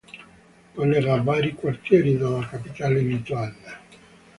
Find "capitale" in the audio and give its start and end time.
2.49-3.01